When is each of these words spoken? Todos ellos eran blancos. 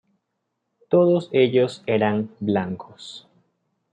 Todos 0.89 1.29
ellos 1.31 1.83
eran 1.85 2.31
blancos. 2.39 3.27